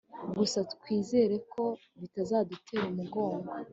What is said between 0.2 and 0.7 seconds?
gusa